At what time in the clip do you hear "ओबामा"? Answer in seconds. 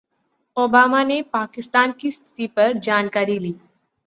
0.57-1.03